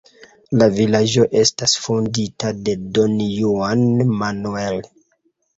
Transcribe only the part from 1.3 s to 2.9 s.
estis fondita de